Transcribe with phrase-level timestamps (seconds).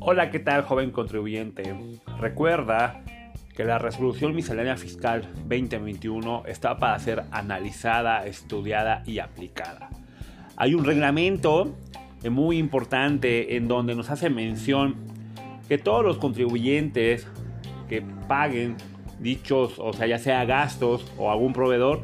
[0.00, 1.74] Hola, ¿qué tal joven contribuyente?
[2.20, 3.02] Recuerda
[3.56, 9.90] que la resolución miscelánea fiscal 2021 está para ser analizada, estudiada y aplicada.
[10.56, 11.74] Hay un reglamento
[12.30, 14.94] muy importante en donde nos hace mención
[15.68, 17.26] que todos los contribuyentes
[17.88, 18.76] que paguen
[19.18, 22.02] dichos, o sea, ya sea gastos o algún proveedor,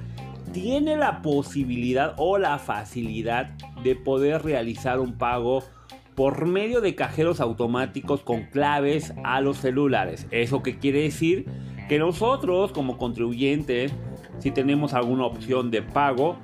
[0.53, 3.51] tiene la posibilidad o la facilidad
[3.85, 5.63] de poder realizar un pago
[6.15, 10.27] por medio de cajeros automáticos con claves a los celulares.
[10.31, 11.47] ¿Eso qué quiere decir?
[11.89, 13.93] Que nosotros como contribuyentes,
[14.39, 16.37] si tenemos alguna opción de pago,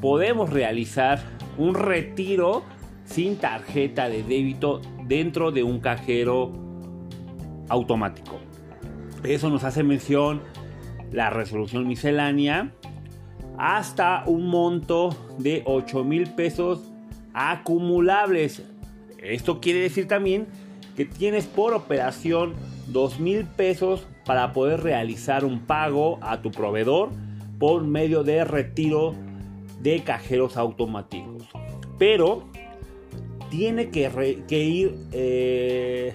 [0.00, 1.20] podemos realizar
[1.56, 2.62] un retiro
[3.04, 6.52] sin tarjeta de débito dentro de un cajero
[7.68, 8.38] automático.
[9.24, 10.42] Eso nos hace mención
[11.10, 12.72] la resolución miscelánea
[13.56, 16.80] hasta un monto de 8 mil pesos
[17.34, 18.62] acumulables.
[19.18, 20.46] Esto quiere decir también
[20.96, 22.54] que tienes por operación
[22.88, 27.10] 2 mil pesos para poder realizar un pago a tu proveedor
[27.58, 29.14] por medio de retiro
[29.80, 31.48] de cajeros automáticos.
[31.98, 32.48] Pero
[33.50, 36.14] tiene que, ir eh,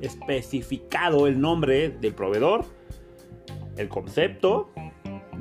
[0.00, 2.64] especificado el nombre del proveedor,
[3.76, 4.70] el concepto,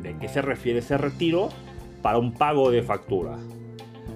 [0.01, 1.49] de qué se refiere ese retiro
[2.01, 3.37] para un pago de factura.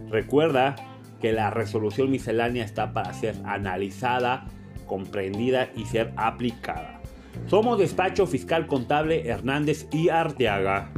[0.10, 0.76] Recuerda
[1.24, 4.46] que la resolución miscelánea está para ser analizada,
[4.86, 7.00] comprendida y ser aplicada.
[7.48, 10.92] Somos Despacho Fiscal Contable Hernández y Arteaga.